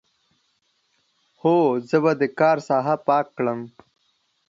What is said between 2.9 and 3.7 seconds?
پاک کړم.